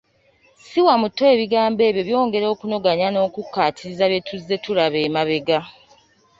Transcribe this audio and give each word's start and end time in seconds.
Siwa 0.67 0.93
muto 1.01 1.21
Ebigambo 1.33 1.81
ebyo 1.89 2.03
byongera 2.07 2.47
okunogaanya 2.53 3.07
n’okukkaatiriza 3.11 4.05
bye 4.11 4.21
tuzze 4.27 4.55
tulaba 4.63 4.97
emabega. 5.07 5.59